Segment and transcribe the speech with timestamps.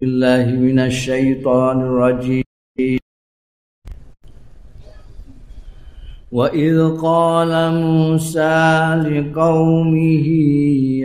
[0.00, 2.44] بالله من الشيطان الرجيم.
[6.32, 10.26] وإذ قال موسى لقومه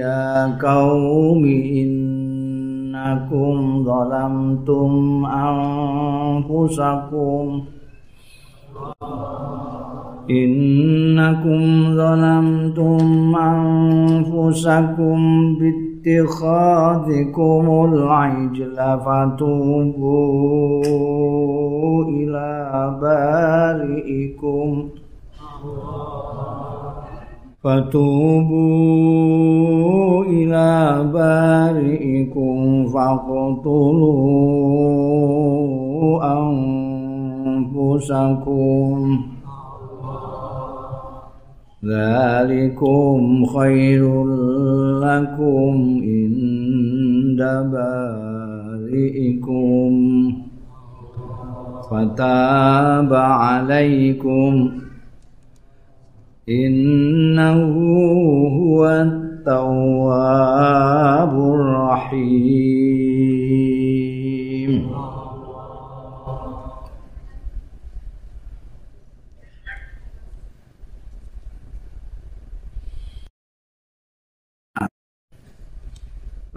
[0.03, 1.43] يا قوم
[1.79, 4.91] إنكم ظلمتم
[6.45, 7.45] أنفسكم.
[10.29, 11.61] إنكم
[11.95, 15.19] ظلمتم أنفسكم
[16.05, 18.75] باتخاذكم العجل
[19.05, 20.85] فتوبوا
[22.05, 22.49] إلى
[23.01, 24.89] بارئكم.
[27.63, 28.53] فتوبوا
[30.25, 34.21] إلى بارئكم فاقتلوا
[38.07, 39.21] أنفسكم.
[41.85, 44.25] ذلكم خير
[44.99, 49.91] لكم عند بارئكم.
[51.91, 54.71] فتاب عليكم.
[56.49, 57.61] إنه
[58.47, 59.13] هو التواب
[61.53, 62.70] الرحيم.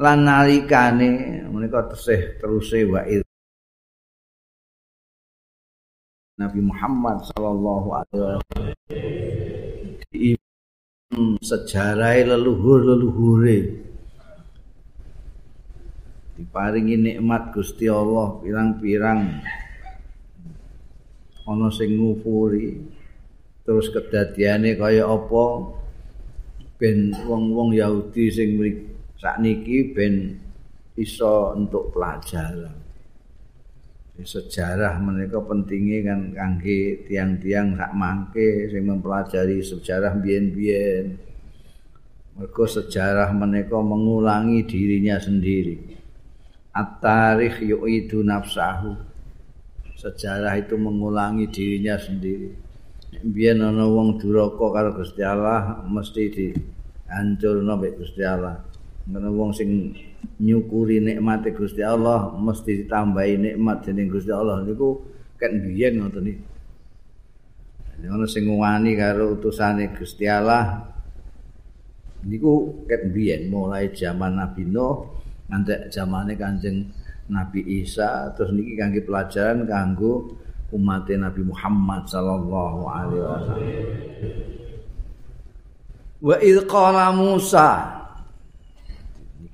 [0.04, 3.24] Lan nalikane menika tesih teruse wa'id.
[6.36, 8.44] Nabi Muhammad sallallahu alaihi wasallam
[11.40, 13.80] sejarah leluhur-leluhure.
[16.36, 19.40] Diparingi nikmat Gusti Allah pirang-pirang.
[21.48, 22.76] Ana sing ngufuri
[23.64, 25.44] terus kedadiane kaya apa?
[26.76, 28.93] Ben wong-wong Yahudi sing mriki
[29.24, 30.36] sakniki ben
[31.00, 32.84] iso untuk pelajaran.
[34.14, 41.18] sejarah mereka pentingnya kan kangge tiang-tiang sak mangke sing mempelajari sejarah biyen-biyen.
[42.38, 45.98] Mereka sejarah mereka mengulangi dirinya sendiri.
[46.70, 48.94] At-tarikh yu'idu nafsahu.
[49.98, 52.54] Sejarah itu mengulangi dirinya sendiri.
[53.18, 58.73] Biyen ana wong duraka karo Gusti Allah mesti dihancurno mek Gusti Allah.
[59.04, 59.92] Ngono wong sing
[60.40, 64.96] nyukuri nikmate Gusti Allah mesti ditambahi nikmat dening Gusti Allah niku
[65.36, 66.44] ken biyen ngoten iki.
[68.08, 70.88] Ono sing wani karo utusane Gusti Allah
[72.24, 75.20] niku ket biyen mulai zaman Nabi Nuh
[75.52, 76.88] nganti zamane Kanjeng
[77.28, 80.32] Nabi Isa terus niki kangge pelajaran kanggo
[80.72, 83.76] umat Nabi Muhammad sallallahu alaihi wasallam.
[86.24, 87.68] Wa idh qala Musa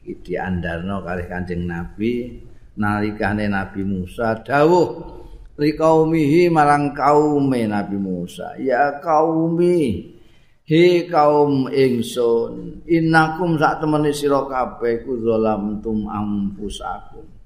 [0.04, 2.40] diandarno kalih Kanjeng Nabi
[2.76, 4.88] nalikane Nabi Musa dawuh
[5.60, 8.56] li kaumihi marang kaume Nabi Musa.
[8.56, 10.08] Ya kaumi
[10.64, 17.40] he kaum ingsun innakum sak temene sira kabeh ku zalamtum ampusakum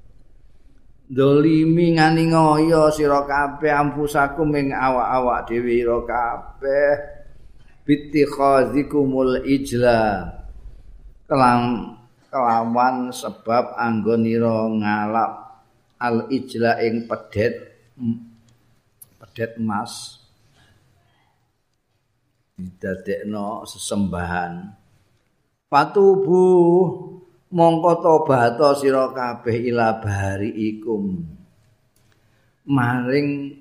[1.15, 6.91] dolimi ngani ngoyo sira kabeh ampusakum ing awak-awak dhewe ira kabeh.
[7.85, 10.25] Bittikhazikumul ijla
[11.29, 11.93] kelam
[12.35, 15.63] kelawan sebab anggonira ngalap
[16.03, 17.55] al ijla ing pedet
[19.23, 20.19] pedet emas.
[22.59, 24.75] Didadekno sesembahan.
[25.71, 26.43] Patubu
[27.55, 31.23] mongko tobat sira kabeh ila bariikum
[32.67, 33.59] maring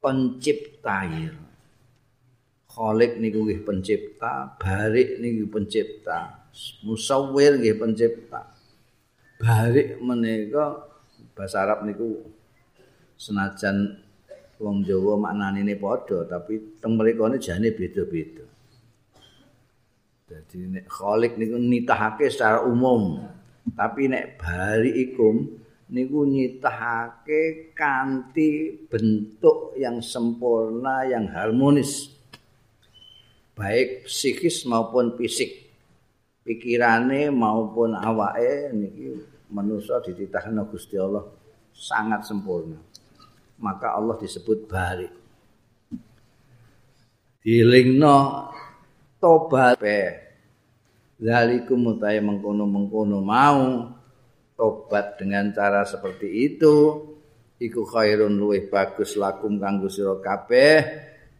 [0.00, 1.08] pencipta
[2.74, 6.43] Khalik niku nggih pencipta, Barik niku pencipta.
[6.86, 8.54] Musawwir nggih pencipta.
[9.38, 10.86] Barik menika
[11.34, 12.22] bahasa Arab niku
[13.18, 13.98] senajan
[14.62, 18.46] wong Jawa maknane ne padha tapi teng mrikane jane beda-beda.
[20.24, 23.20] Jadi nek khalik niku nitahake secara umum,
[23.76, 25.60] tapi nek bariikum
[25.92, 32.08] niku nyitahake kanthi bentuk yang sempurna, yang harmonis.
[33.54, 35.63] Baik psikis maupun fisik.
[36.44, 39.18] Pikirane maupun awake niki
[39.48, 41.24] manusa dititahno Gusti Allah
[41.72, 42.78] sangat sempurna.
[43.58, 45.08] Maka Allah disebut bari.
[47.40, 48.48] Dilingno
[49.18, 50.00] tobat pe.
[51.16, 53.88] Zalikum utahe mengkono-mengkono mau
[54.58, 56.74] tobat dengan cara seperti itu
[57.62, 60.78] iku khairun luwih bagus lakum kanggo sira kabeh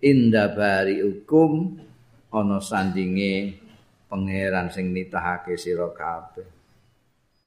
[0.00, 1.78] inda bari hukum
[2.30, 3.63] ana sandinge
[4.08, 6.46] pangeran sing nitahake sira kabeh.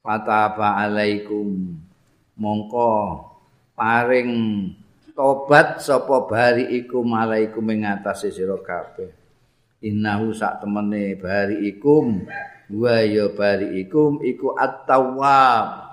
[0.08, 1.76] fataba alaikum.
[2.38, 2.94] Mongko
[3.74, 4.32] paring
[5.18, 9.12] tobat sapa bari iku malaikum ing atase sira kabeh.
[9.84, 12.24] Innahu sak temene bari ikum.
[12.72, 15.88] Wa ya bari ikum iku at-tawwab.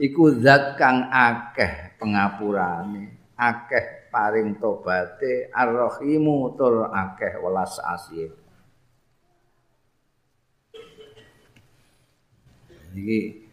[0.00, 5.50] Iku zat kang akeh pengapurane akeh paring tobate.
[5.52, 8.41] Ar-rahimu tur akeh welas asih
[12.94, 13.48] iki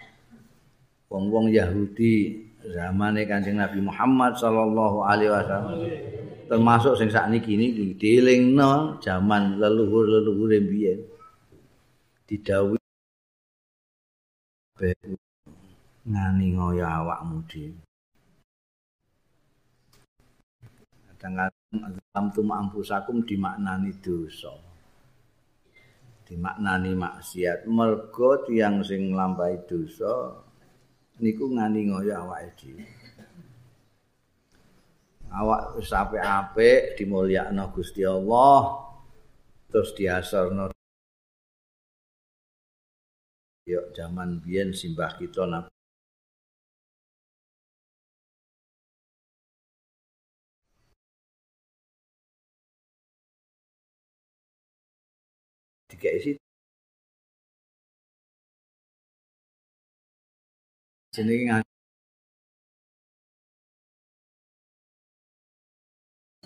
[1.09, 5.80] wong-wong Yahudi zamane Kanjeng Nabi Muhammad sallallahu alaihi wasallam
[6.50, 11.00] termasuk sing sakniki niki dielingno zaman leluhur-leluhur mbiyen.
[12.30, 12.77] Didhawuhi
[16.09, 17.77] ngani ngoyo awakmu dhewe
[21.19, 22.42] kadang-kadang alam tu
[23.27, 24.69] dimaknani dosa
[26.29, 30.37] dimaknani maksiat mergo tiyang sing nglampahi dosa
[31.17, 32.85] niku ngani ngoyo awake dhewe.
[35.29, 38.81] Awak wis apik-apik dimulyakno Gusti Allah
[39.69, 40.73] terus diasarno
[43.69, 45.69] Yuk zaman biyen simbah kita nabi
[55.99, 56.31] tiga isi
[61.11, 61.59] jenenge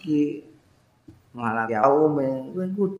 [0.01, 0.41] iki
[1.37, 2.97] malah kaum kowe kudu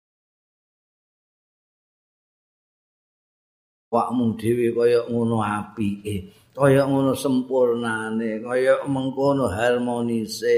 [3.90, 10.58] wakmu dhewe kaya ngono apike kaya ngono sempurnane kaya mengkono harmonise.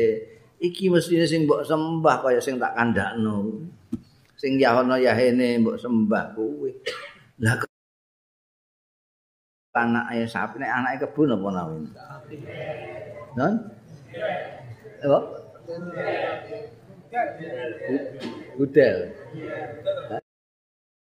[0.56, 3.60] Iki mestine sing mbok sembah kaya sing tak kandakno
[4.36, 6.72] sing yahono yahene mbok sembah kuwe
[7.44, 7.60] lah
[9.76, 11.84] anake sapi nek anake kebun apa nawin?
[13.36, 13.54] Non
[15.04, 15.20] apa?
[18.56, 18.98] Gudel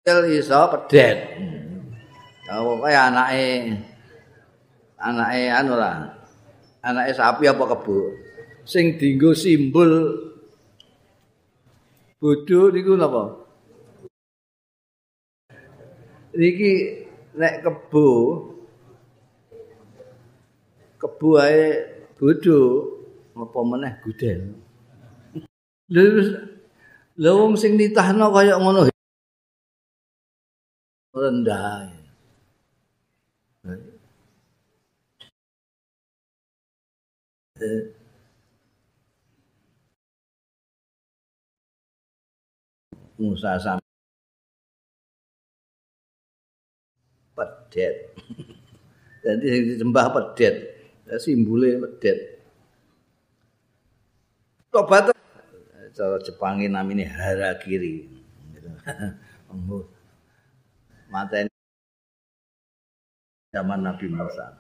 [0.02, 1.18] gudel iso pedet.
[2.50, 3.46] Apa kaya anake
[4.98, 6.10] anake anu lah
[6.82, 8.18] anake sapi apa kebun
[8.66, 10.25] sing dinggo simbol
[12.26, 13.24] bodho niku napa?
[16.34, 16.72] Niki
[17.38, 18.08] nek kebo
[20.98, 21.66] kebu ae
[22.18, 22.60] bodho
[23.38, 24.42] apa meneh gudel.
[27.22, 28.90] Lha wong sing nitahno kaya ngono.
[31.14, 31.94] Rendah
[43.20, 43.80] Musa sam
[47.36, 48.16] pedet.
[49.26, 50.56] Jadi sing disembah pedet.
[51.20, 52.18] simbole medet.
[54.74, 55.16] Tobat
[55.96, 58.04] cara Jepange namine harakiri.
[61.12, 61.50] Mateni
[63.56, 64.60] zaman Nabi Musa.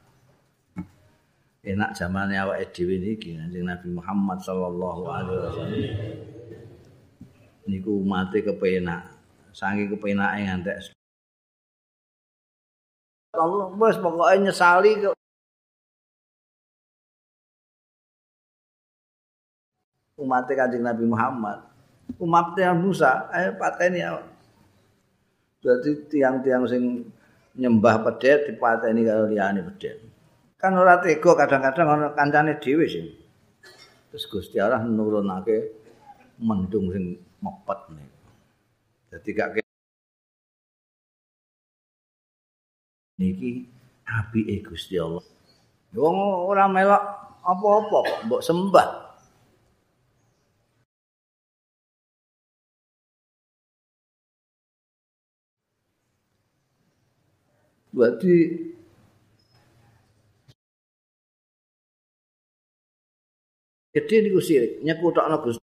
[1.66, 6.35] Enak zamane awake dhewe niki Kanjeng Nabi Muhammad sallallahu alaihi wasallam.
[7.66, 9.10] Niku mate kepenak.
[9.56, 10.96] Saking kepenake ngantek
[13.36, 15.16] Allah wis pokoke nyesali kok
[20.16, 21.60] umat kanjeng Nabi Muhammad.
[22.16, 24.24] Umatnya Musa, ayo pateni ya.
[25.60, 27.10] Berarti tiang-tiang sing
[27.58, 30.00] nyembah pedet dipateni karo liyane pedet.
[30.56, 33.12] Kan ora tega kadang-kadang ana kancane dhewe sing.
[34.13, 35.75] Terus Gusti Allah nurunake
[36.39, 38.30] mendung sing mepet niku.
[39.14, 39.50] Dadi gak
[43.20, 43.52] niki
[44.18, 45.24] apike Gusti Allah.
[45.96, 46.18] Wong
[46.52, 47.04] ora melok
[47.46, 48.88] apa-apa kok mbok sembah.
[57.96, 58.34] Berarti
[63.96, 65.64] gede niku sirik, nyekutokno Gusti.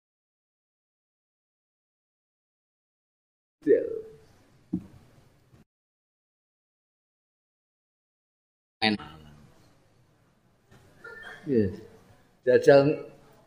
[12.40, 12.96] Jajal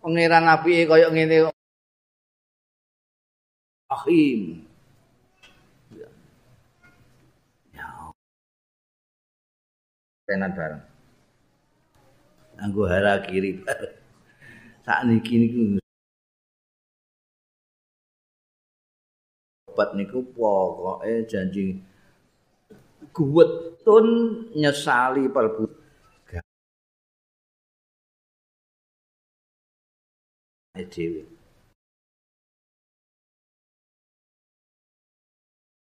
[0.06, 1.50] pangeran apike kaya ngene.
[3.90, 4.62] Ahim.
[10.24, 10.82] tenan bareng.
[12.62, 13.60] Anggo hara kiri.
[14.86, 15.84] Sak niki niku
[19.74, 21.82] obat niku pokoke janji
[23.13, 24.08] guwetun
[24.58, 25.74] nyesali perbuatan
[30.89, 31.22] dhewe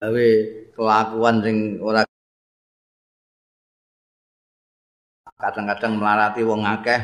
[0.04, 0.30] gawe
[0.76, 2.04] kelakuan sing ora
[5.40, 7.00] kadang-kadang melarati wong akeh.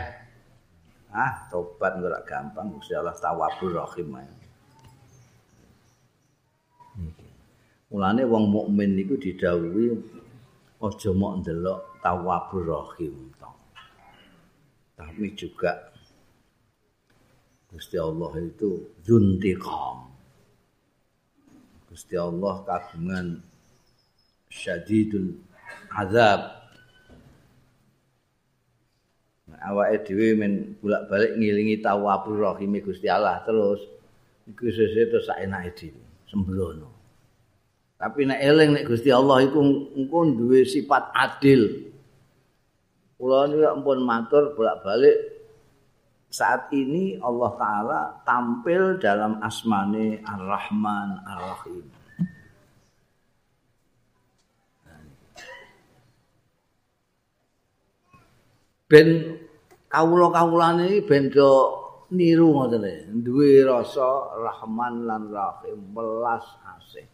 [1.15, 4.19] Ah tobat ora gampang Gusti Allah tawwabur rahim
[7.89, 9.97] Mulane wong mukmin niku didhawuhi
[10.79, 13.29] aja mok ndelok tawwabur rahim
[14.99, 15.95] tapi juga
[17.71, 20.11] Gusti Allah itu zuntiqam.
[21.87, 23.39] Gusti Allah kagungan
[24.51, 25.39] syadidul
[25.93, 26.59] azab.
[29.59, 33.85] Awake dhewe men bolak-balik ngilingi tawabur rahim Gusti Allah terus
[34.49, 36.88] iku sesuk terus saenake dhewe sembrono
[37.99, 39.59] tapi nek eling nek Gusti Allah iku
[39.91, 41.91] engko duwe sifat adil.
[43.19, 45.35] Kula niku ampun matur bolak-balik.
[46.31, 51.85] Saat ini Allah taala tampil dalam asmane Ar-Rahman Ar-Rahim.
[58.89, 59.37] Ben
[59.91, 61.51] kawula-kawulane iki ben do
[62.15, 67.05] niru ngoten e duwe rasa rahman lan rahim welas asih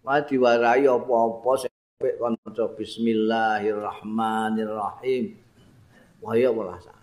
[0.00, 1.68] wae diwarai apa-apa
[2.00, 5.36] kon maca bismillahirrahmanirrahim.
[6.20, 7.00] Welas asih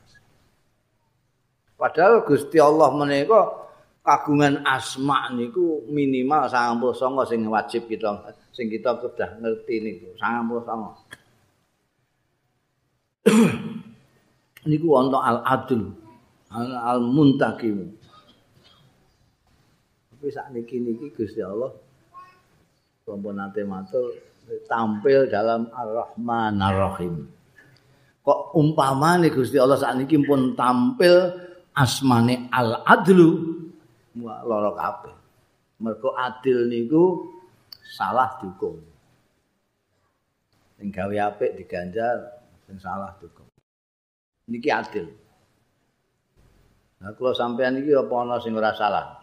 [1.77, 3.65] padahal Gusti Allah menika
[4.01, 10.97] kagungan asma niku minimal 99 sing wajib kita sing kita sudah ngerti niku 99
[14.69, 15.81] niku wonten al adl
[16.53, 17.97] al muntaqim
[20.13, 21.71] tapi sak niki niki Gusti Allah
[23.07, 24.11] sampun nate matur
[24.67, 27.23] tampil dalam ar-rahman ar-rahim
[28.19, 31.31] kok umpamane Gusti Allah sak niki pun tampil
[31.71, 33.55] asmane al adlu
[34.19, 35.15] lara kabeh
[35.79, 37.23] mergo adil niku
[37.95, 38.75] salah dihukum
[40.75, 43.47] sing gawe apik diganjar sing salah dihukum
[44.47, 45.07] niki adil.
[46.97, 49.21] Nah, kalau sampean niki apa ana sing ora salah?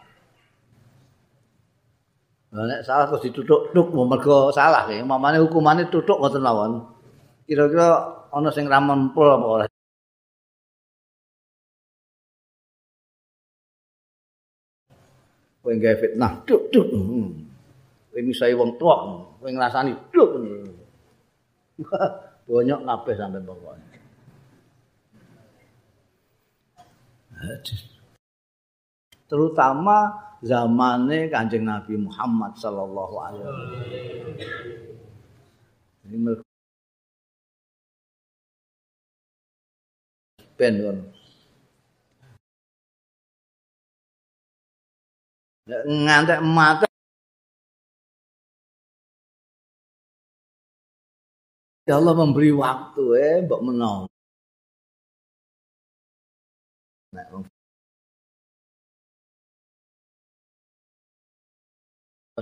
[2.55, 5.03] Nek salah terus ditutuk-tuk mergo salah ya.
[5.03, 6.87] Mamane hukumane tutuk ngoten mawon.
[7.51, 7.89] Kira-kira
[8.31, 9.67] ana sing ra mempul apa ora?
[15.65, 16.87] Kowe gawe fitnah, tuk tuk.
[18.13, 20.31] Kowe misai wong tuwa, kowe ngrasani tuk.
[22.45, 23.89] Banyak kabeh sampe pokoknya.
[29.31, 30.13] Terutama
[30.45, 33.73] zamane Kanjeng Nabi Muhammad sallallahu alaihi wasallam.
[40.55, 40.99] Ben kon.
[45.89, 46.87] Ngantek mata
[51.85, 54.09] Ya Allah memberi waktu eh mbok menawa.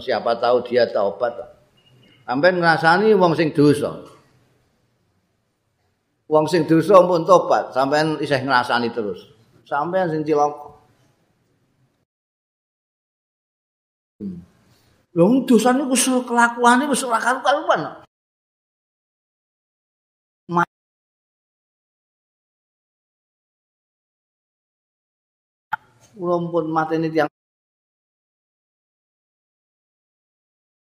[0.00, 1.36] Siapa tahu dia taubat.
[2.24, 3.92] Sampai ngrasani wong sing dosa.
[6.32, 9.28] Wong sing dosa pun tobat, sampean isih ngrasani terus.
[9.68, 10.72] Sampean sing cilaka.
[15.12, 18.02] Lho dosane wis kelakuane wis ora karu-karuan.
[26.12, 27.28] kula pun mateni tiyang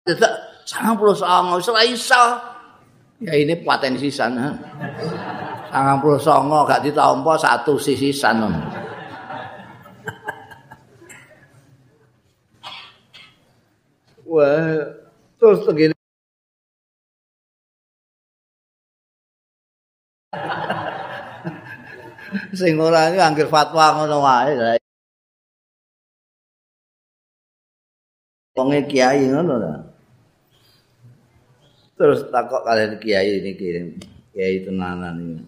[0.01, 2.17] Tidak, sangat puluh songo, ora iso.
[3.21, 4.33] Ya ini paten sisan.
[5.69, 8.41] Sangat puluh songo, gak ditompo satu sisisan.
[14.25, 14.89] Wah,
[15.37, 15.93] terus begini.
[22.57, 24.81] Sing ora iki anggere fatwa ngono wae.
[28.55, 29.90] wonge kiai ngono ta.
[32.01, 33.93] Terus takok kalian kiai ini kirim
[34.33, 35.43] kiai tenanan ini.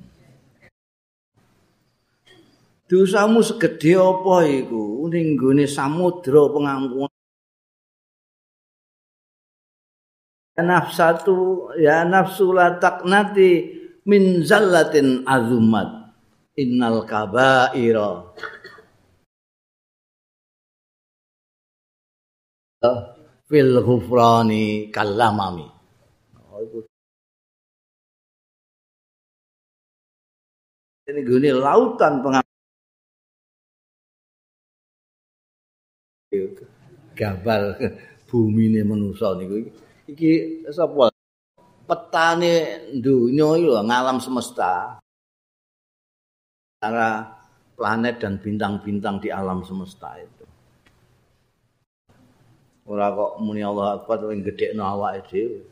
[2.86, 7.10] Dosamu segede apa iku ning gone samudra pengampunan.
[10.62, 13.74] Nafsatu ya nafsu la taqnati
[14.06, 16.14] min zallatin azumat
[16.54, 18.30] innal kabaira
[23.50, 25.74] fil ghufrani kallamami.
[31.04, 32.44] Ini gini lautan pengam
[37.14, 37.78] gambar
[38.26, 39.36] bumi ini manusia
[40.10, 40.66] iki.
[40.74, 41.14] Sapa?
[41.84, 44.98] Petane dunya iki lho ngalam semesta.
[46.82, 47.38] Antara
[47.78, 50.46] planet dan bintang-bintang di alam semesta itu.
[52.84, 55.64] Ora kok muni Allah akbar sing gedhekno awake dhewe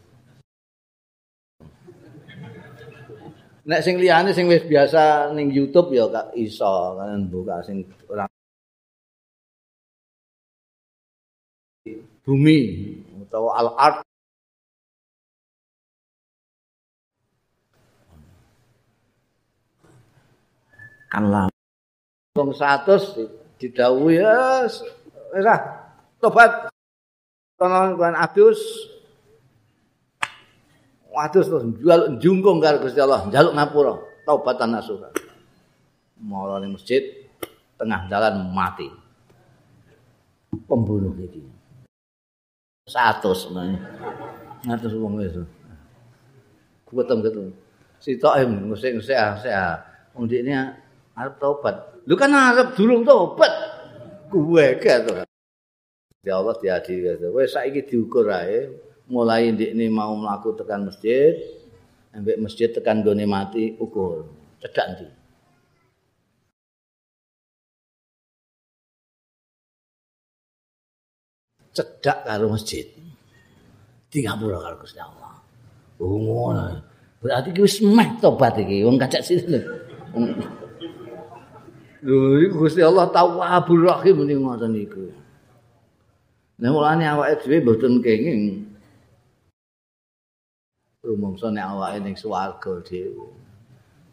[3.71, 8.27] Nek sing liyane sing wis biasa ning YouTube ya gak iso kan buka sing ora
[12.27, 12.59] bumi
[13.23, 13.97] utawa al art
[21.07, 21.47] kan lah.
[22.35, 24.83] Wong 100 didhawuhi ya wis
[26.19, 26.67] tobat.
[27.55, 28.59] Kono kan adus
[31.11, 35.11] Waduh terus jual jungkung karo Gusti Allah, njaluk ngapura, taubatan nasuha.
[36.23, 37.03] Mala ning masjid
[37.75, 38.87] tengah jalan mati.
[40.71, 41.43] Pembunuh iki.
[42.87, 43.75] 100 men.
[44.63, 45.35] Ngatus wong wis.
[46.87, 47.55] Kuwetem-kuwetem.
[48.01, 49.75] Sitok em ngusik-ngusik ah, sik ah.
[50.15, 50.75] Wong dikne
[51.15, 52.03] arep tobat.
[52.07, 53.51] Lu kan arep durung tobat.
[54.31, 55.27] Kuwe gak
[56.21, 57.17] Ya Allah diadili.
[57.33, 58.90] Wes saiki diukur ae.
[59.11, 61.35] Mulai ini mau melaku tekan masjid,
[62.15, 64.31] ambek masjid tekan gone mati ukur
[64.63, 65.07] cedak nanti.
[71.75, 72.87] Cedak karo masjid.
[74.11, 75.39] Tiga puluh karo Gusti Allah.
[75.99, 76.83] Oh ngono.
[77.21, 79.59] Berarti wis meh tobat iki wong kacak sini lho.
[82.03, 85.05] Lho Gusti Allah Tawwabur Rahim niku ngoten niku.
[86.59, 88.70] Nah mulane awake dhewe mboten kenging
[91.01, 93.25] rumangsa nek awake ning swarga dhewe.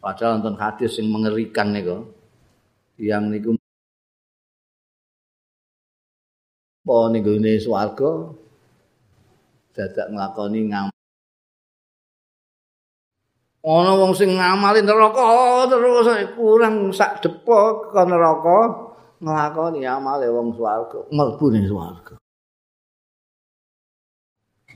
[0.01, 2.09] Padahal wonten hadis sing mengerikan niku.
[2.99, 3.49] Yang niku
[6.89, 8.11] apa ning gone swarga
[9.77, 10.89] dadak nglakoni ngam
[13.59, 18.89] Ana wong sing ngamali neraka terus kurang sak depo ke neraka
[19.21, 22.15] nglakoni amale wong swarga mlebu ning swarga.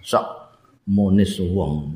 [0.04, 0.43] Sok
[0.88, 1.92] monis wong.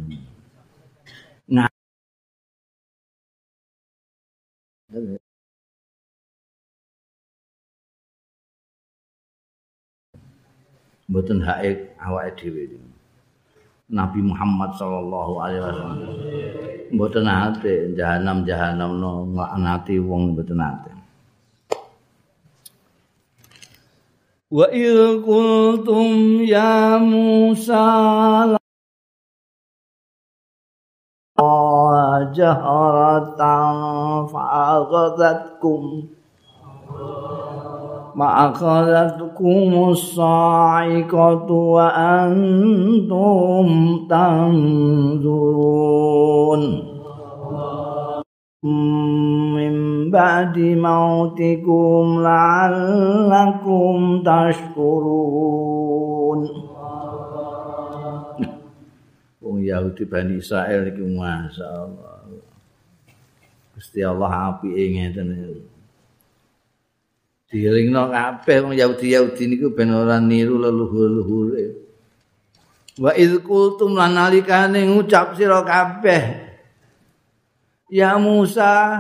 [11.08, 12.68] Mboten hake awake dhewe
[13.88, 16.12] Nabi Muhammad sallallahu alaihi wasallam.
[16.92, 20.92] Mboten ate jahanam-jahanam no nglaknati wong mboten ate.
[24.52, 28.57] Wa il qultum ya Musa
[32.37, 33.43] جهرة
[34.27, 36.03] فأخذتكم
[38.15, 43.67] ما أخذتكم الصاعقة وأنتم
[44.11, 45.03] تنظرون
[49.55, 55.93] من بعد موتكم لعلكم تشكرون
[59.43, 62.16] wong Yahudi Bani Israel iki masyaallah.
[63.78, 65.62] Gusti Allah apike ngeten iki.
[67.48, 71.66] Dielingno kabeh wong Yahudi-Yahudi niku ben ora niru leluhur-leluhure.
[72.98, 76.50] Wa id qultum lan nalikane ngucap sira kabeh
[77.88, 79.00] Ya Musa,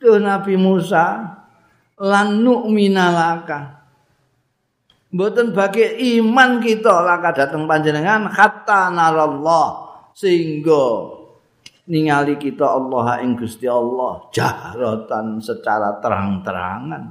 [0.00, 1.36] tuh Nabi Musa,
[2.00, 3.84] lan nu'mina laka.
[5.12, 9.68] Mboten bagi iman kita laka dateng panjenengan hatta narallah
[10.16, 11.15] sehingga
[11.86, 17.04] ningali kita Allah ing Gusti Allah jahratan secara terang-terangan.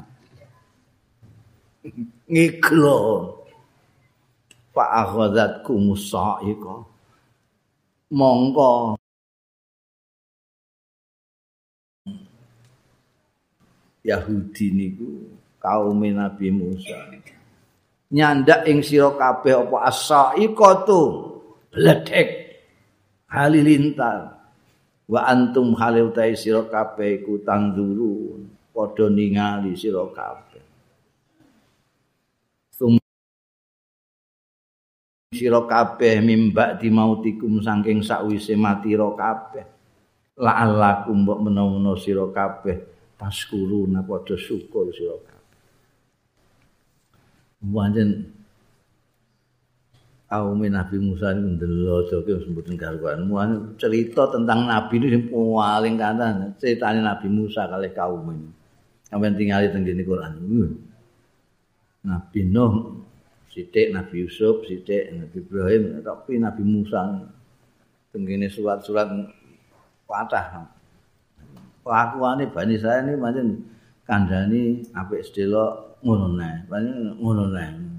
[2.28, 3.00] Ngiklo.
[4.76, 6.84] Pak akhwadzatku musaiqa.
[8.12, 9.00] Mongko
[14.06, 17.00] Yahudi niku kaum Nabi Musa.
[18.14, 21.02] nyandak ing sira kabeh apa asaiqatu
[21.74, 22.30] bledek
[23.28, 24.35] halilintar
[25.06, 30.64] wa antum haliutai sira kabeh iku tangdurun padha ningali sira kabeh.
[35.36, 39.66] Sira kabeh mimba di mautikum saking sakwise mati ro kabeh.
[40.36, 42.78] La'allakum mbok menawa sira kabeh
[43.20, 45.34] taskuruna padha syukur sira kabeh.
[47.66, 48.10] Wajen
[50.26, 53.30] kaum Nabi Musa ini ndelok joke sebutin karuan.
[53.78, 58.50] cerita tentang Nabi ini paling kata ceritanya Nabi Musa kali kaum ini.
[59.06, 60.34] Sampai tinggal di Quran.
[62.06, 62.74] Nabi Nuh,
[63.54, 67.30] Sidik Nabi Yusuf, Sidik Nabi Ibrahim, tapi Nabi Musa
[68.10, 69.10] tengene surat-surat
[70.10, 70.70] patah.
[71.86, 73.62] Kelakuane Bani saya ini macam
[74.10, 76.66] kandhani apik sedelo ngono nae.
[77.22, 77.95] ngono nae.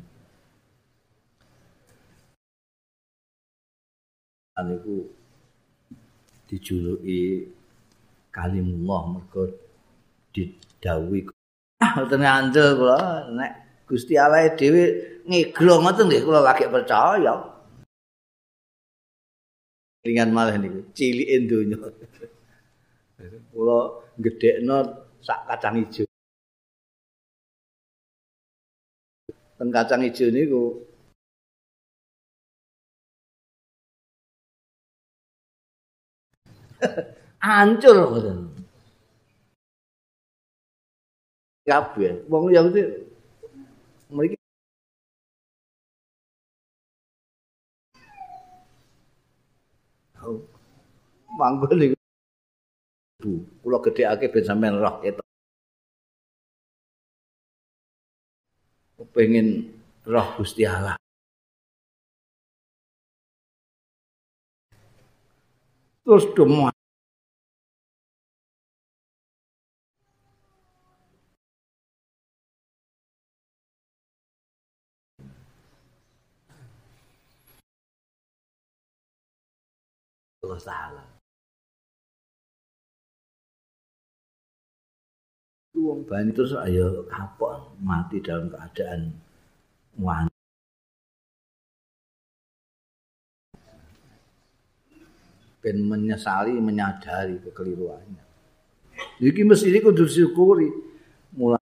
[4.56, 5.04] Aniku
[6.48, 7.48] dijuluki
[8.32, 9.44] kalimullah mergo
[10.32, 11.36] didhawuhi
[11.84, 13.00] ah mboten ngandel kula.
[13.36, 13.52] Nek
[13.88, 14.84] Gusti Allah dhewe
[15.28, 17.34] ngeglo ngoten nggih kula lagi percaya.
[20.06, 21.78] Ringan malah niku cilike donya.
[23.52, 23.78] Kula
[24.22, 24.76] gedhekno
[25.26, 26.04] sak kacang ijo.
[29.56, 30.62] Ten kacang ijo niku
[37.46, 38.38] Hancur ngoten.
[41.66, 42.82] Kabeh wong Yahudi
[44.14, 44.38] mriki
[51.38, 51.96] manggon iku
[53.22, 53.30] Bu,
[53.64, 55.26] kula gedheake ben sampean roh ketok.
[58.96, 59.48] Kepengin
[60.06, 60.96] roh Gusti Allah.
[66.06, 66.70] terus demo
[85.76, 89.12] Wong bani terus ayo kapok mati dalam keadaan
[90.00, 90.36] wanita.
[95.66, 98.22] ben menyesali menyadari kekeliruannya.
[99.18, 100.70] Iki mesti kudu disyukuri.
[101.34, 101.58] Mulai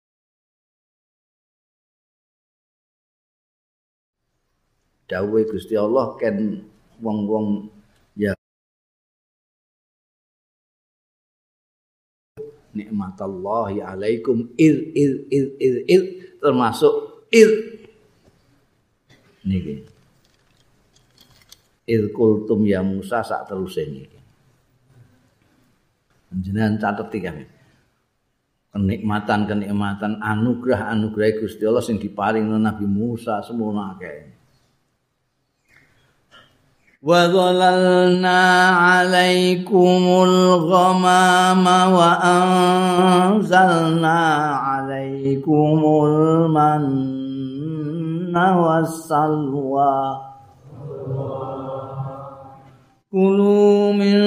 [5.12, 6.64] dawuhe Gusti Allah ken
[7.04, 7.68] wong-wong
[12.80, 14.56] nikmatallahi alaikum.
[14.56, 16.04] Il il il il, il
[16.40, 17.52] termasuk il
[19.44, 19.76] niki.
[21.90, 24.20] Il kultum ya Musa sak teruse niki.
[26.30, 27.32] Jenengan catet iki
[28.70, 34.39] Kenikmatan-kenikmatan anugerah-anugerah Gusti Allah sing diparing Nabi Musa semono akeh.
[37.00, 42.12] Wa dhalalna 'alaikumul ghamama wa
[43.40, 44.20] anzalna
[44.84, 50.20] 'alaikumul manna was salwa.
[53.08, 54.20] Kulu min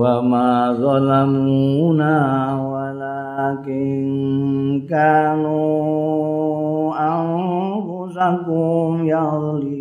[0.00, 2.12] wa ma zalamuna
[2.56, 4.08] walakin
[4.88, 5.60] kanu
[6.96, 9.76] anfusakum yadlimun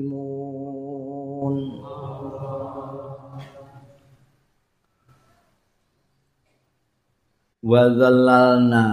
[7.63, 8.85] wa zalalna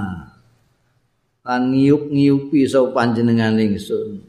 [1.42, 4.25] lan ngiyup-ngiyupi sapa panjenengan ingsun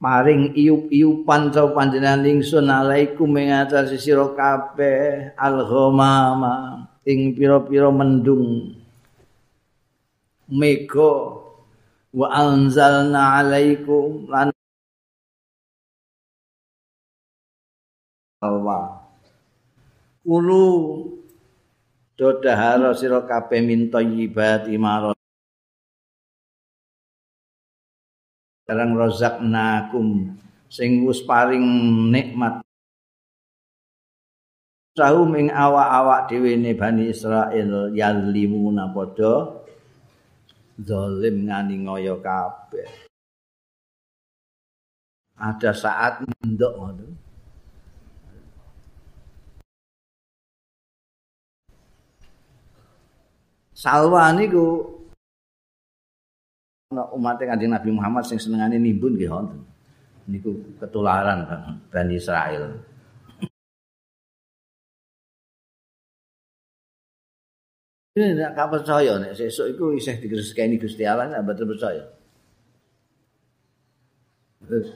[0.00, 8.74] maring iup-iupan sapa panjenengan ingsun alaikum ing atas sira kabeh al-ghamama ing pira-pira mendung.
[10.50, 11.14] Mega
[12.10, 14.50] wa anzalna alaikum lan
[18.42, 19.04] Allah
[20.24, 20.66] Kulu
[22.16, 25.19] dodahara sira kabeh min thayyibati marot
[28.70, 30.38] Karang rozaknakum
[30.70, 31.66] sing wis paring
[32.14, 32.62] nikmat
[34.94, 39.58] Sahu ing awak-awak dhewe ne Bani Israil yalimuna padha
[40.78, 43.10] zalim ngani ngoyo kabeh.
[45.34, 47.06] Ada saat ndok ngono.
[53.74, 54.99] Salwa niku
[56.90, 59.62] umat kanjeng Nabi Muhammad sing senengane nimbun nggih wonten.
[60.26, 61.46] Niku ketularan
[61.86, 62.82] Bani Israel.
[68.18, 72.04] Ini tidak percaya nek sesuk iku isih digresekeni Gusti Allah nek mboten percaya.
[74.66, 74.90] Terus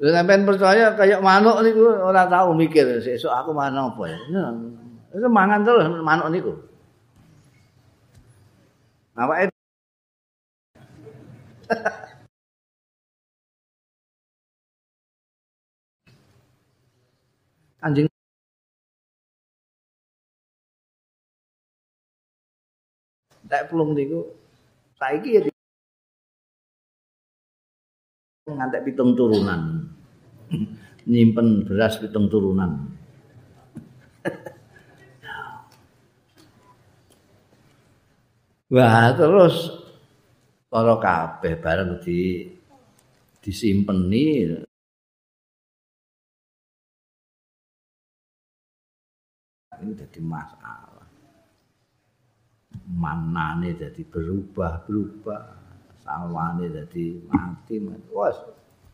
[0.00, 4.18] sampean percaya kayak manuk niku ora tahu mikir sesuk aku manuk apa ya.
[5.12, 6.52] Itu mangan terus manuk niku.
[9.14, 9.53] Awake
[17.84, 18.08] Anjing
[23.44, 24.24] Tak pelung niku
[24.96, 25.44] saiki ya
[28.48, 29.88] ngantek pitung turunan.
[31.10, 32.88] Nyimpen beras pitung turunan.
[38.72, 39.83] Wah, terus
[40.74, 42.50] para kabeh bareng di
[43.38, 44.58] disimpeni.
[49.78, 51.06] Ini jadi masalah.
[52.90, 55.42] Mana nih jadi berubah berubah
[56.02, 57.78] salwane jadi mati.
[57.78, 58.34] Mati wah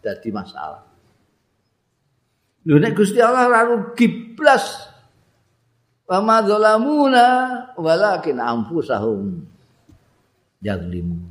[0.05, 0.85] jadi masalah.
[2.69, 4.93] Lu nek gusti allah lalu giblas
[6.11, 7.25] Wama dolamuna
[7.79, 9.47] walakin ampusahum
[10.59, 11.30] yaglimu.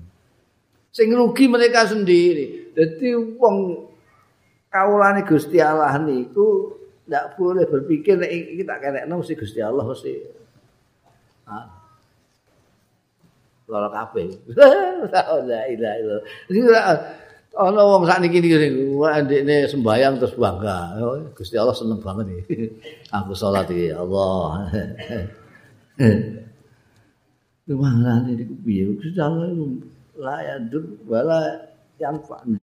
[0.99, 2.75] Sing rugi mereka sendiri.
[2.75, 3.87] Jadi wong
[4.67, 6.75] kaulane Gusti Allah niku
[7.07, 10.13] ndak boleh berpikir nek iki tak kenekno mesti Gusti Allah mesti.
[13.71, 14.27] Lara kabeh.
[15.47, 16.93] La ilaha illallah.
[17.57, 18.69] ana wong sakniki iki
[19.25, 22.69] ndekne sembayang terus bangga oh, Gusti Allah seneng banget iki
[23.17, 24.69] aku salat iki Allah
[27.69, 28.97] Kemana ini piye?
[28.97, 29.53] Gusti Allah
[30.19, 32.59] layadur wala yang fa'na.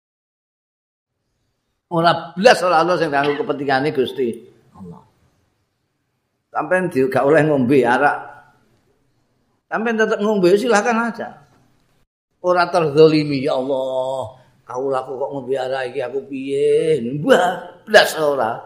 [1.94, 4.34] Ora blas ora ana sing kanggo kepentingane Gusti
[4.74, 5.06] Allah.
[6.50, 8.18] Sampai di, gak oleh ngombe arak.
[9.70, 11.30] Sampai tetap ngombe silahkan aja.
[12.42, 14.44] Ora terzolimi ya Allah.
[14.64, 18.64] kau laku kok ngebiara iki aku piye mbah blas ora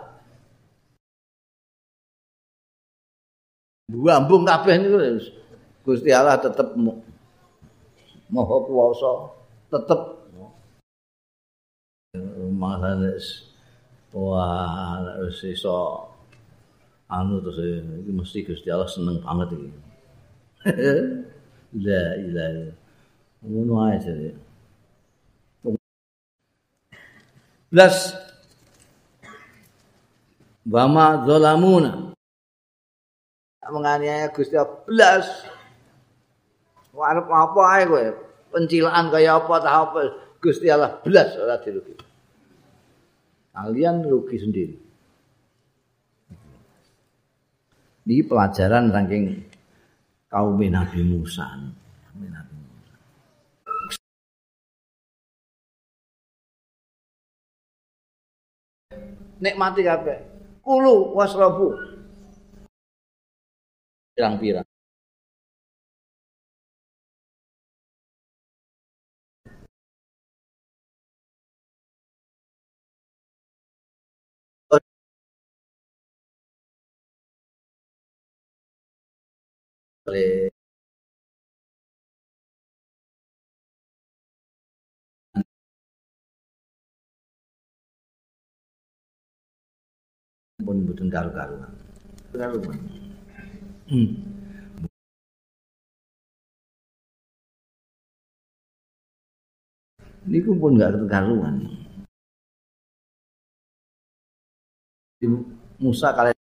[3.90, 4.98] buambung kabeh niku
[5.82, 6.78] Gusti Allah tetep
[8.30, 9.12] moho kuwasa
[9.72, 10.02] tetep.
[12.58, 13.54] Mahanes
[14.16, 16.08] wah wis iso
[17.12, 19.70] anu terus iki mesti Gusti Allah seneng banget iki.
[21.86, 22.74] La ilaha
[23.44, 24.32] ngono ae
[27.68, 28.16] Blas.
[30.68, 32.08] Bama zolamuna
[33.72, 34.56] menganiaya Gusti
[34.88, 35.44] blas
[36.98, 38.06] Warep apa ae kowe
[38.50, 40.00] pencilaan kaya apa ta apa
[40.42, 41.94] Gusti Allah blas ora dirugi
[43.54, 44.76] kalian rugi sendiri
[48.08, 49.52] Ini pelajaran saking
[50.32, 51.44] kaum Nabi Musa.
[52.16, 52.58] Nabi
[59.44, 60.18] nikmati kabeh.
[60.64, 61.76] Kulu wasrabu.
[64.18, 64.67] Pirang-pirang.
[80.08, 80.48] Oleh
[90.68, 91.72] pun mboten karo-karuan.
[92.36, 92.80] Karuan.
[93.88, 94.10] Hmm.
[100.28, 101.56] Niku pun enggak karuan.
[105.80, 106.37] Musa kalian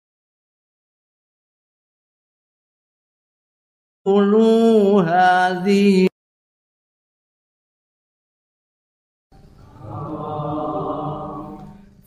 [4.06, 6.08] كلوا هذه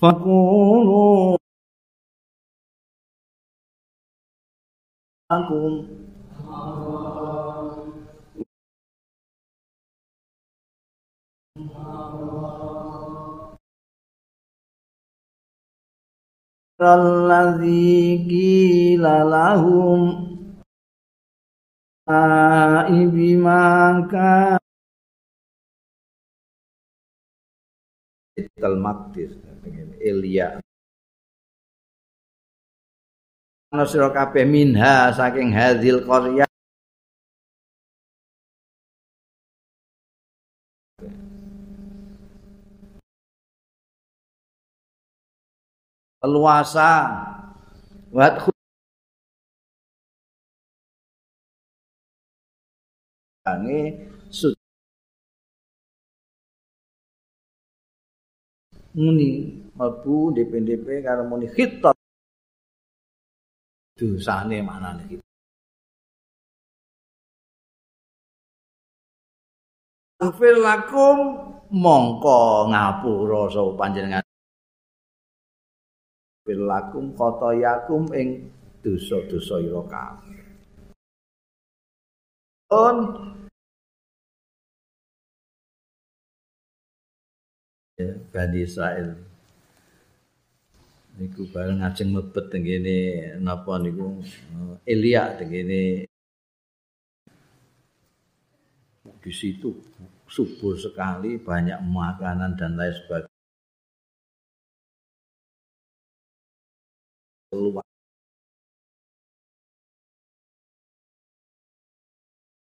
[0.01, 1.37] فقولوا
[5.31, 5.87] لكم
[16.81, 20.38] الذي قيل لهم
[22.09, 24.57] aibi maka
[28.33, 29.37] Ital Maktis
[30.01, 30.57] Elia.
[33.69, 36.49] Ana sira kabeh minha saking hadil qarya.
[46.25, 46.91] Luasa
[48.11, 48.58] wat
[53.53, 53.79] ange
[58.99, 59.29] muni
[59.77, 61.95] mlebu DPDP karo muni khitab.
[63.97, 65.17] Dosane manane iki
[70.19, 71.17] Ufil lakum
[71.71, 74.23] mongko ngapura sapa panjenengan.
[76.43, 77.55] Ufil lakum kota
[78.19, 78.51] ing
[78.83, 80.39] dosa-dosa ira kabeh
[87.99, 89.11] Bani Israel
[91.19, 92.63] niku bareng ajeng mlebet teng
[93.43, 94.23] napa niku?
[94.87, 96.07] Elia teng kene.
[99.19, 99.75] Di situ
[100.31, 103.27] subur sekali banyak makanan dan lain sebagainya.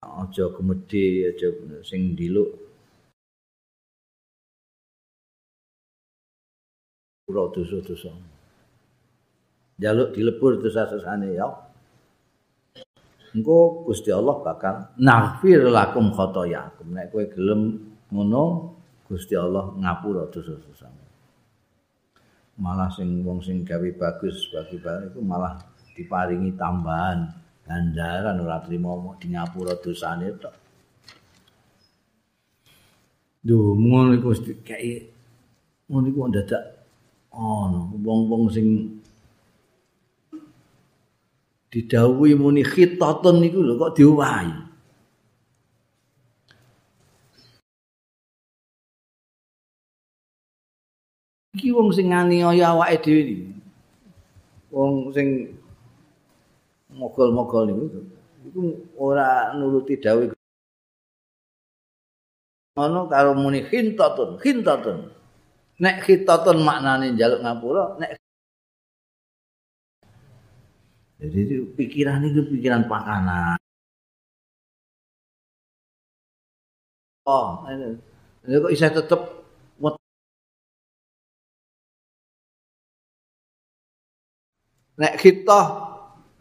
[0.05, 1.49] Aja kemedi aja
[1.81, 2.74] sing diluk
[7.35, 8.14] pura dosa-dosa.
[9.83, 11.51] Jaluk dilebur dosa-dosane ya.
[13.35, 16.94] Engko Gusti Allah bakal nafir lakum khotoyakum.
[16.94, 18.79] Nek kowe gelem ngono,
[19.11, 20.87] Gusti Allah ngapura dosa-dosa.
[22.55, 25.59] Malah sing wong sing gawe bagus bagi bareng itu malah
[25.99, 27.27] diparingi tambahan
[27.66, 30.55] ganjaran ora trimo di ngapura dosane tok.
[33.42, 34.31] Duh, ngono iku
[34.62, 35.11] kayak
[35.90, 36.84] ngono iku ndadak
[37.35, 38.68] ana wong-wong sing
[41.75, 44.64] didhawuhi muni khitatun niku lho kok diowahi
[51.64, 53.37] iki wong sing nganiaya awake dhewe iki.
[54.75, 55.29] Wong sing
[56.92, 57.85] mogol-mogol niku
[58.44, 58.62] iku
[58.99, 60.35] ora nuruti dawuh.
[62.75, 65.09] Ana karo muni khintatun khintatun
[65.85, 68.11] nek khitatun maknane njaluk ngapura nek
[71.20, 73.57] jadi itu pikiran itu pikiran pakanan.
[77.25, 77.97] Oh ini.
[78.44, 79.20] Kok bisa tetep
[85.01, 85.61] nek kita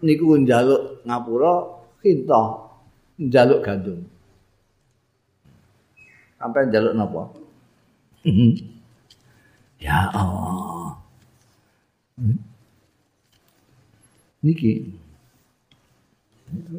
[0.04, 1.54] niku njaluk ngapura
[2.04, 2.42] kita
[3.24, 4.00] njaluk gandum.
[6.40, 7.24] Sampai njaluk napa
[9.84, 10.96] Ya Allah.
[14.40, 14.96] Niki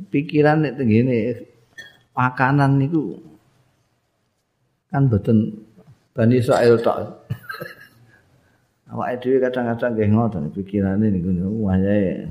[0.09, 1.45] pikiran nek tengene
[2.17, 3.21] makanan niku
[4.88, 5.53] kan boten
[6.17, 7.29] Bani Israel tok.
[8.95, 11.29] Awake dhewe kadang-kadang nggih ngoten pikirane niku
[11.61, 12.31] wayahe.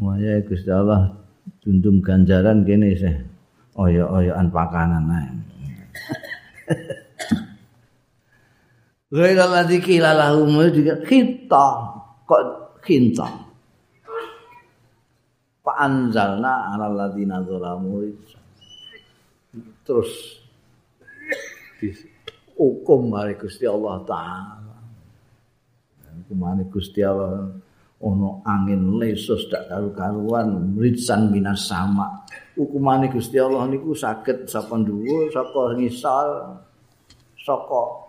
[0.00, 1.12] Wayahe Gusti Allah
[1.60, 3.16] tundum ganjaran kene sih.
[3.76, 5.28] Oyo-oyoan pakanan ae.
[9.06, 11.66] Ghaira ladzi qila lahum juga kita
[12.26, 12.42] kok
[12.82, 13.28] kita.
[15.62, 18.02] Fa anzalna ala ladzina zalamu
[19.86, 20.10] terus
[22.58, 24.74] hukum mari Gusti Allah taala.
[26.26, 27.46] Hukumane Gusti Allah
[28.02, 32.26] ono angin lesus dak karu-karuan mritsan minas sama.
[32.58, 36.58] Hukumane Gusti Allah niku saged saka dhuwur, saka ngisal,
[37.38, 38.05] saka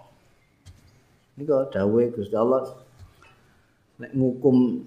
[1.38, 2.66] Niku dawuhe Gusti Allah
[4.02, 4.82] nek ngukum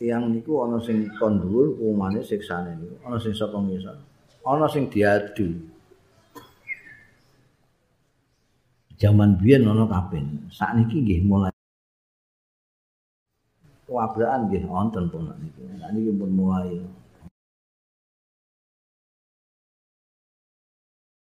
[0.00, 3.96] tiang niku ana sing kon dhuwur hukumane siksane niku ana sing saka ngisor
[4.48, 5.52] ana sing diadu.
[8.96, 11.52] Zaman biyen ana kabeh sakniki nggih mulai
[13.84, 15.68] wabrakan nggih wonten pun niku.
[15.68, 16.80] Niki pun mulai.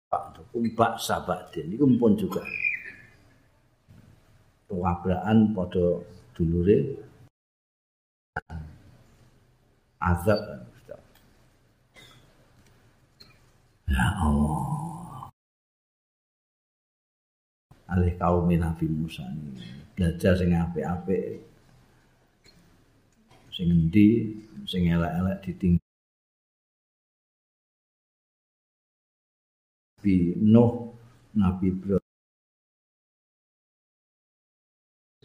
[0.05, 2.45] Pak Kumbak Sabadin niku pun juga
[4.69, 6.01] wabraan padha
[6.33, 6.97] dulure.
[10.01, 10.39] Azab.
[13.85, 15.29] Ya Allah.
[17.85, 19.61] Alih kaum Nabi Musa ini.
[19.93, 21.41] Belajar sing apik-apik.
[23.53, 24.35] Sing endi?
[24.65, 25.85] Sing elek-elek ditinggal.
[30.05, 30.93] Nabi Nuh,
[31.33, 32.04] Nabi Ibrahim,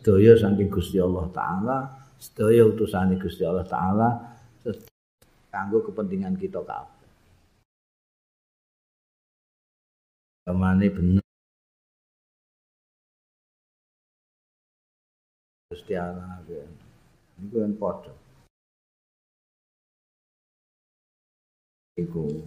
[0.00, 1.78] sedaya saking Gusti Allah taala,
[2.16, 4.08] sedaya utusane Gusti Allah taala
[5.52, 7.08] kanggo kepentingan kita kabeh.
[10.48, 11.24] Kemane bener
[15.68, 16.40] Gusti Allah.
[17.36, 18.12] Iku kan padha.
[22.00, 22.40] Iku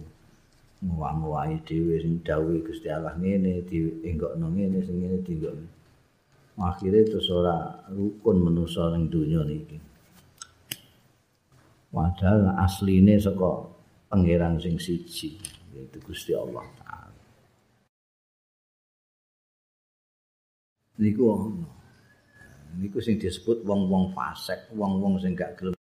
[0.82, 5.83] ngwang-ngwangi dhewe sing dawuh Gusti Allah ngene dienggokno ngene sing ngene dienggokno.
[6.58, 9.78] Akhirnya terus ora rukun manusa ning dunya niki.
[11.94, 13.70] Padahal asline saka
[14.10, 15.38] pangeran sing siji
[15.74, 17.22] yaitu Gusti Allah taala.
[20.98, 21.50] Niku
[22.78, 25.74] niku sing disebut wong-wong fasik wong-wong sing gak gelem